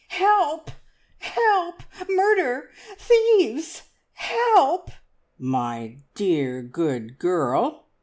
"Help! 0.07 0.71
Help! 1.19 1.83
Murder! 2.09 2.71
Thieves! 2.97 3.83
He 4.17 4.35
l 4.57 4.79
p!" 4.79 4.93
"My 5.37 5.97
dear, 6.15 6.63
good 6.63 7.19
girl!" 7.19 7.85